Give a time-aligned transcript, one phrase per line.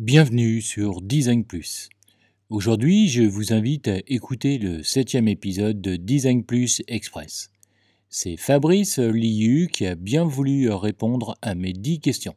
[0.00, 1.88] Bienvenue sur Design Plus.
[2.50, 7.50] Aujourd'hui, je vous invite à écouter le septième épisode de Design Plus Express.
[8.08, 12.36] C'est Fabrice Liu qui a bien voulu répondre à mes dix questions.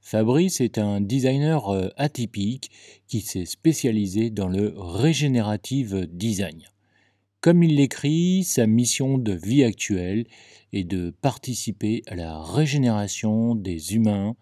[0.00, 2.72] Fabrice est un designer euh, atypique
[3.06, 6.64] qui s'est spécialisé dans le régénérative design.
[7.40, 10.26] Comme il l'écrit, sa mission de vie actuelle
[10.72, 14.34] est de participer à la régénération des humains,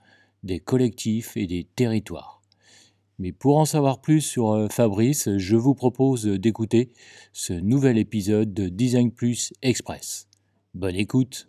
[0.43, 2.41] des collectifs et des territoires.
[3.19, 6.91] Mais pour en savoir plus sur euh, Fabrice, je vous propose d'écouter
[7.33, 10.27] ce nouvel épisode de Design Plus Express.
[10.75, 11.47] Bonne écoute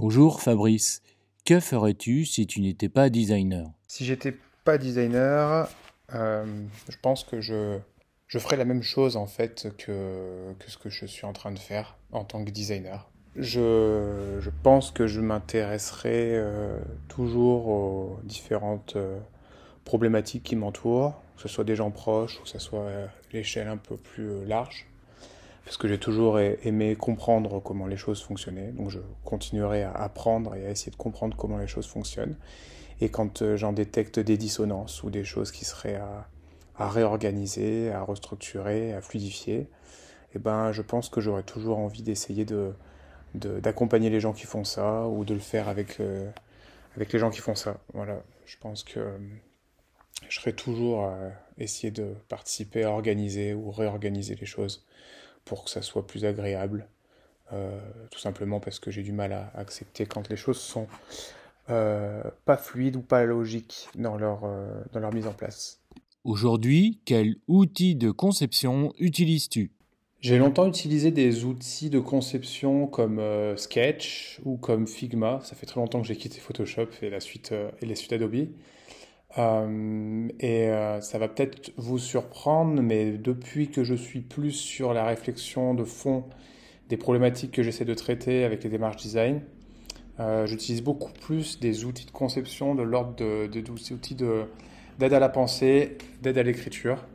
[0.00, 1.02] Bonjour Fabrice,
[1.44, 3.70] que ferais-tu si tu n'étais pas designer?
[3.88, 5.68] Si j'étais pas designer,
[6.14, 6.44] euh,
[6.88, 7.78] je pense que je,
[8.28, 11.58] je ferais la même chose en fait que, ce que je suis en train de
[11.58, 13.10] faire en tant que designer.
[13.36, 19.18] Je, pense que je m'intéresserai euh, toujours aux différentes euh,
[19.84, 23.68] problématiques qui m'entourent, que ce soit des gens proches ou que ce soit à l'échelle
[23.68, 24.88] un peu plus large
[25.68, 28.72] parce que j'ai toujours aimé comprendre comment les choses fonctionnaient.
[28.72, 32.36] Donc je continuerai à apprendre et à essayer de comprendre comment les choses fonctionnent.
[33.02, 36.26] Et quand euh, j'en détecte des dissonances ou des choses qui seraient à,
[36.78, 39.68] à réorganiser, à restructurer, à fluidifier,
[40.34, 42.74] eh ben, je pense que j'aurais toujours envie d'essayer de,
[43.34, 46.30] d'accompagner les gens qui font ça ou de le faire avec, euh,
[46.96, 47.78] les gens qui font ça.
[47.94, 49.18] Voilà, je pense que euh,
[50.28, 51.18] je serais toujours à
[51.58, 54.86] essayer de participer à organiser ou réorganiser les choses
[55.44, 56.86] pour que ça soit plus agréable.
[57.54, 60.86] Euh, tout simplement parce que j'ai du mal à accepter quand les choses sont
[61.66, 65.80] pas fluides ou pas logiques dans leur mise en place.
[66.28, 69.70] Aujourd'hui, quel outil de conception utilises-tu?
[70.20, 73.18] J'ai longtemps utilisé des outils de conception comme
[73.56, 75.40] Sketch ou comme Figma.
[75.42, 78.48] Ça fait très longtemps que j'ai quitté Photoshop et la suite, et les suites Adobe.
[79.38, 84.92] Euh, et euh, ça va peut-être vous surprendre, mais depuis que je suis plus sur
[84.92, 86.24] la réflexion de fond
[86.90, 89.40] des problématiques que j'essaie de traiter avec les démarches design,
[90.20, 94.14] euh, j'utilise beaucoup plus des outils de conception de l'ordre de, de, de, outils
[94.98, 97.06] d'aide à la pensée, d'aide à l'écriture.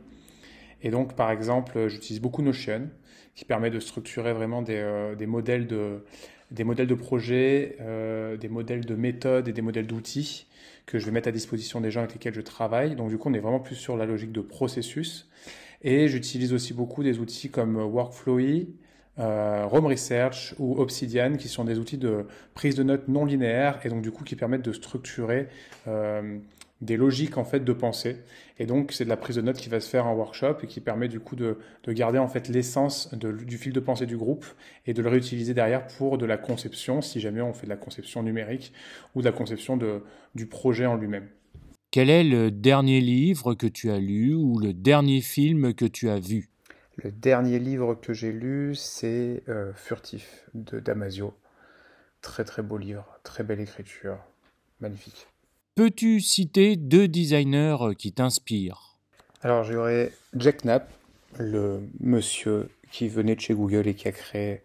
[0.82, 2.88] Et donc, par exemple, j'utilise beaucoup Notion,
[3.34, 6.04] qui permet de structurer vraiment des, des modèles de
[6.50, 7.78] des modèles de projets,
[8.38, 10.46] des modèles de méthodes et des modèles d'outils
[10.86, 12.94] que je vais mettre à disposition des gens avec lesquels je travaille.
[12.94, 15.28] Donc du coup, on est vraiment plus sur la logique de processus.
[15.82, 18.68] Et j'utilise aussi beaucoup des outils comme Workflowy,
[19.18, 23.80] euh, Rome Research ou Obsidian, qui sont des outils de prise de notes non linéaires
[23.84, 25.48] et donc du coup qui permettent de structurer
[25.86, 26.38] euh,
[26.84, 28.18] des logiques en fait de pensée.
[28.58, 30.66] Et donc c'est de la prise de notes qui va se faire en workshop et
[30.66, 34.16] qui permet du coup de, de garder en fait l'essence du fil de pensée du
[34.16, 34.46] groupe
[34.86, 37.76] et de le réutiliser derrière pour de la conception, si jamais on fait de la
[37.76, 38.72] conception numérique
[39.14, 40.02] ou de la conception de,
[40.34, 41.28] du projet en lui-même.
[41.90, 46.08] Quel est le dernier livre que tu as lu ou le dernier film que tu
[46.08, 46.50] as vu?
[46.96, 51.34] Le dernier livre que j'ai lu, c'est euh, Furtif de Damasio.
[52.20, 54.18] Très très beau livre, très belle écriture,
[54.80, 55.26] magnifique.
[55.76, 58.96] Peux-tu citer deux designers euh, qui t'inspirent?
[59.42, 60.88] Alors j'aurais Jack Knapp,
[61.36, 64.62] le monsieur qui venait de chez Google et qui a créé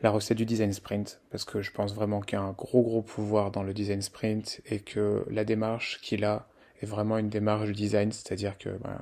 [0.00, 2.82] la recette du design sprint, parce que je pense vraiment qu'il y a un gros
[2.82, 6.48] gros pouvoir dans le design sprint et que la démarche qu'il a
[6.82, 8.98] est vraiment une démarche du design, c'est-à-dire que ben,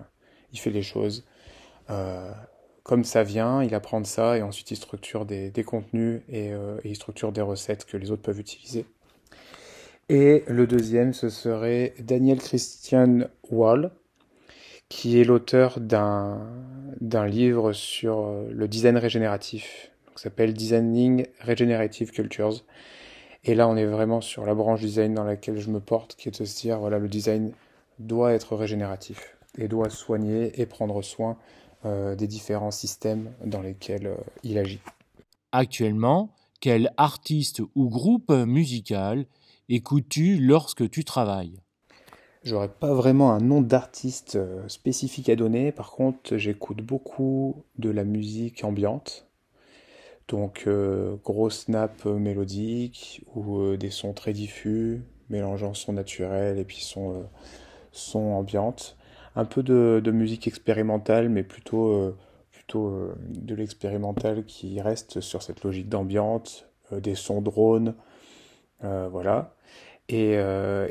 [0.53, 1.25] il fait les choses
[1.89, 2.33] euh,
[2.83, 6.77] comme ça vient, il apprend de ça et ensuite il structure des, contenus et, euh,
[6.85, 8.85] et il structure des recettes que les autres peuvent utiliser.
[10.09, 13.91] Et le deuxième, ce serait Daniel Christian Wall,
[14.89, 16.47] qui est l'auteur d'un,
[17.01, 22.63] d'un livre sur euh, le design régénératif, qui s'appelle Designing Regenerative Cultures.
[23.43, 26.29] Et là, on est vraiment sur la branche design dans laquelle je me porte, qui
[26.29, 27.53] est de se dire, voilà, le design
[27.99, 31.37] doit être régénératif et doit soigner et prendre soin
[31.85, 34.81] euh, des différents systèmes dans lesquels euh, il agit.
[35.51, 36.31] Actuellement,
[36.61, 39.27] quel artiste ou groupe musical
[39.69, 41.61] écoutes-tu lorsque tu travailles
[42.47, 45.73] J'aurais pas vraiment un nom d'artiste euh, spécifique à donner.
[45.73, 49.27] Par contre, j'écoute beaucoup de la musique ambiante.
[50.29, 56.65] Donc, euh, gros snap mélodique ou euh, des sons très diffus, mélangeant son naturel et
[56.65, 57.25] puis son,
[57.91, 58.97] son ambiante.
[59.35, 62.15] Un peu de, musique expérimentale, mais plutôt,
[62.53, 67.95] plutôt de l'expérimental qui reste sur cette logique d'ambiance, des sons drones,
[68.81, 69.55] voilà.
[70.09, 70.39] Et,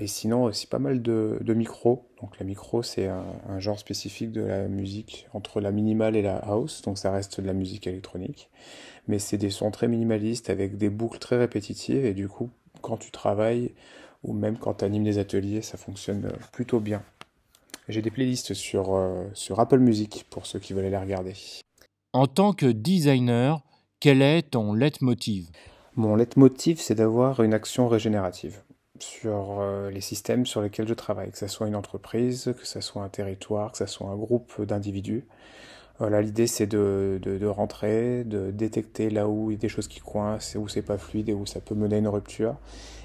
[0.07, 2.05] sinon aussi pas mal de, de micros.
[2.21, 6.37] Donc la micro c'est un, genre spécifique de la musique entre la minimale et la
[6.37, 8.49] house, donc ça reste de la musique électronique.
[9.07, 12.49] Mais c'est des sons très minimalistes avec des boucles très répétitives et du coup
[12.81, 13.73] quand tu travailles
[14.23, 17.03] ou même quand tu animes des ateliers ça fonctionne plutôt bien.
[17.88, 18.99] J'ai des playlists sur,
[19.33, 21.33] sur Apple Music pour ceux qui veulent les regarder.
[22.13, 23.61] En tant que designer,
[23.99, 25.49] quel est ton leitmotiv?
[25.97, 28.62] Mon leitmotiv, c'est d'avoir une action régénérative
[29.00, 32.81] sur euh, les systèmes sur lesquels je travaille, que ce soit une entreprise, que ce
[32.81, 35.25] soit un territoire, que ce soit un groupe d'individus.
[36.00, 39.88] Voilà, l'idée c'est de, de, rentrer, de détecter là où il y a des choses
[39.88, 42.56] qui coincent, où c'est pas fluide et où ça peut mener à une rupture,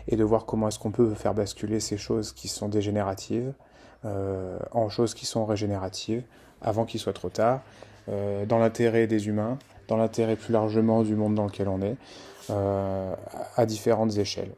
[0.08, 3.52] et de voir comment est-ce qu'on peut faire basculer ces choses qui sont dégénératives
[4.04, 6.24] euh, en choses qui sont régénératives
[6.60, 7.62] avant qu'il soit trop tard,
[8.10, 9.58] euh, dans l'intérêt des humains,
[9.88, 11.96] dans l'intérêt plus largement du monde dans lequel on est,
[12.50, 13.14] euh,
[13.56, 14.52] à différentes échelles.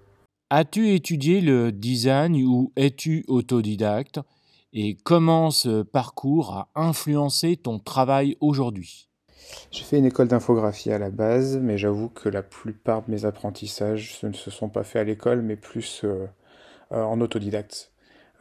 [0.50, 4.20] As-tu étudié le design ou es-tu autodidacte
[4.72, 9.08] et comment ce parcours a influencé ton travail aujourd'hui?
[9.70, 13.24] J'ai fait une école d'infographie à la base, mais j'avoue que la plupart de mes
[13.26, 16.26] apprentissages ne se sont pas faits à l'école, mais plus euh,
[16.90, 17.91] en autodidacte.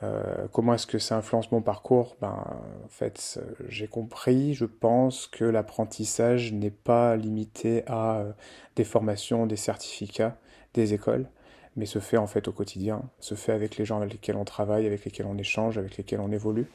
[0.03, 2.15] Euh, comment est-ce que ça influence mon parcours?
[2.21, 2.43] Ben,
[2.83, 8.31] En fait, j'ai compris, je pense, que l'apprentissage n'est pas limité à euh,
[8.75, 10.37] des formations, des certificats,
[10.73, 11.27] des écoles,
[11.75, 14.45] mais se fait en fait au quotidien, se fait avec les gens avec lesquels on
[14.45, 16.65] travaille, avec lesquels on échange, avec lesquels on évolue,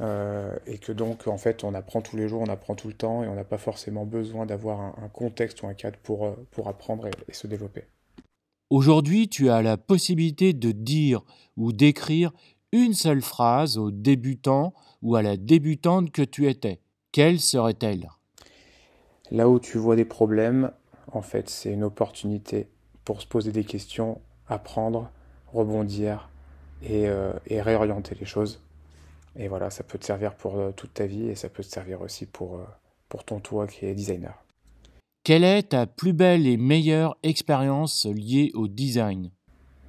[0.00, 2.94] euh, et que donc en fait on apprend tous les jours, on apprend tout le
[2.94, 6.68] temps, et on n'a pas forcément besoin d'avoir un, contexte ou un cadre pour, pour
[6.68, 7.84] apprendre et se développer.
[8.70, 11.22] Aujourd'hui, tu as la possibilité de dire
[11.56, 12.32] ou d'écrire
[12.74, 16.80] une seule phrase au débutant ou à la débutante que tu étais,
[17.12, 18.08] quelle serait-elle?
[19.30, 20.72] Là où tu vois des problèmes,
[21.12, 22.66] en fait, c'est une opportunité
[23.04, 25.08] pour se poser des questions, apprendre,
[25.52, 26.28] rebondir
[26.82, 28.60] et, euh, réorienter les choses.
[29.36, 31.68] Et voilà, ça peut te servir pour euh, toute ta vie et ça peut te
[31.68, 32.64] servir aussi pour, euh,
[33.08, 34.34] pour ton toi qui est designer.
[35.22, 39.30] Quelle est ta plus belle et meilleure expérience liée au design?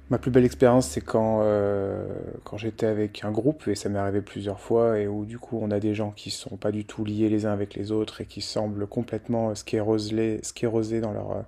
[0.08, 2.06] Ma plus belle expérience, c'est quand, euh,
[2.44, 5.58] quand j'étais avec un groupe, et ça m'est arrivé plusieurs fois, et où du coup
[5.60, 8.20] on a des gens qui sont pas du tout liés les uns avec les autres
[8.20, 11.44] et qui semblent complètement sclérosés, dans leur,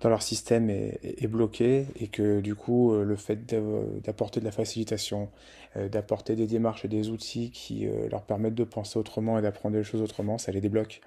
[0.00, 3.46] dans leur système et, bloqués, et que du coup euh, le fait
[4.04, 5.30] d'apporter de la facilitation,
[5.78, 9.74] euh, d'apporter des démarches et des outils qui leur permettent de penser autrement et d'apprendre
[9.74, 11.00] les choses autrement, ça les débloque.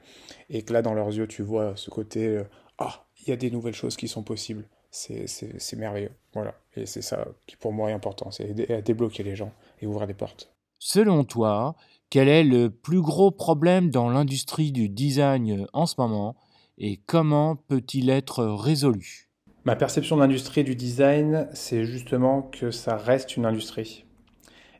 [0.50, 2.42] Et que là dans leurs yeux tu vois ce côté
[2.80, 6.12] Ah, il y a des nouvelles choses qui sont possibles c'est merveilleux.
[6.34, 6.56] Voilà.
[6.76, 9.52] Et c'est ça qui pour moi est important, c'est aider à débloquer les gens
[9.82, 10.54] et ouvrir des portes.
[10.78, 11.76] Selon toi,
[12.10, 16.36] quel est le plus gros problème dans l'industrie du design en ce moment
[16.78, 19.30] et comment peut-il être résolu?
[19.66, 24.06] Ma perception de l'industrie du design, c'est justement que ça reste une industrie.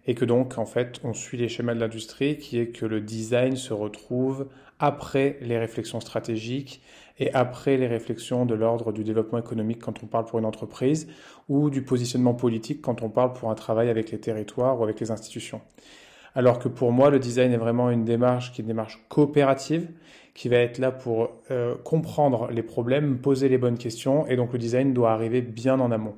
[0.08, 3.02] Et que donc, en fait, on suit les schémas de l'industrie, qui est que le
[3.02, 4.48] design se retrouve
[4.80, 6.82] après les réflexions stratégiques
[7.20, 11.08] et après les réflexions de l'ordre du développement économique quand on parle pour une entreprise
[11.50, 15.00] ou du positionnement politique quand on parle pour un travail avec les territoires ou avec
[15.00, 15.62] les institutions.
[16.36, 19.90] Alors que pour moi, le design est vraiment une démarche qui est une démarche coopérative,
[20.36, 24.54] qui va être là pour euh, comprendre les problèmes, poser les bonnes questions, et donc
[24.54, 26.16] le design doit arriver bien en amont.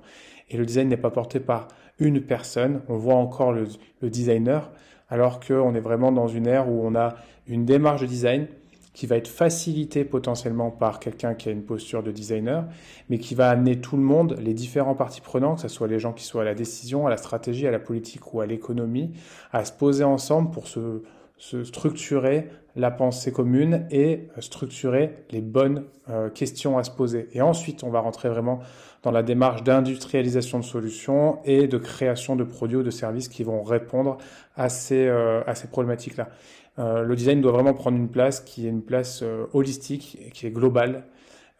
[0.49, 3.67] Et le design n'est pas porté par une personne, on voit encore le,
[4.01, 4.69] le designer,
[5.09, 7.15] alors qu'on est vraiment dans une ère où on a
[7.47, 8.47] une démarche de design
[8.93, 12.65] qui va être facilité potentiellement par quelqu'un qui a une posture de designer,
[13.09, 15.99] mais qui va amener tout le monde, les différents parties prenantes, que ce soit les
[15.99, 19.11] gens qui soient à la décision, à la stratégie, à la politique ou à l'économie,
[19.53, 21.03] à se poser ensemble pour se,
[21.37, 27.27] se, structurer la pensée commune et structurer les bonnes euh, questions à se poser.
[27.33, 28.59] Et ensuite, on va rentrer vraiment
[29.03, 33.43] dans la démarche d'industrialisation de solutions et de création de produits ou de services qui
[33.43, 34.17] vont répondre
[34.55, 36.29] à ces, euh, à ces problématiques-là.
[36.81, 40.47] Euh, le design doit vraiment prendre une place qui est une place euh, holistique, qui
[40.47, 41.05] est globale,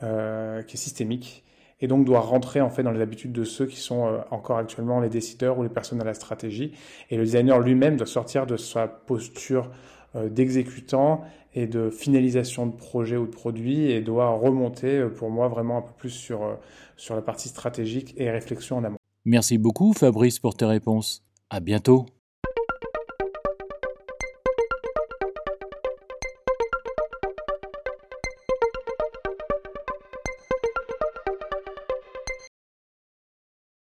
[0.04, 1.44] euh, qui est systémique,
[1.80, 5.00] et donc doit rentrer en fait dans les habitudes de ceux qui sont encore actuellement
[5.00, 6.74] les décideurs ou les personnes à la stratégie.
[7.10, 9.72] Et le designer lui-même doit sortir de sa posture
[10.13, 11.24] d'exécutant
[11.56, 15.82] et de finalisation de projet ou de produit et doit remonter pour moi vraiment un
[15.82, 16.56] peu plus sur,
[16.98, 18.98] sur la partie stratégique et réflexion en amont.
[19.25, 21.24] Merci beaucoup Fabrice pour tes réponses.
[21.50, 22.06] À bientôt.